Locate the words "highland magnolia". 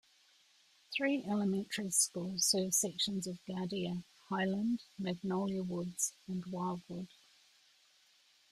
4.29-5.61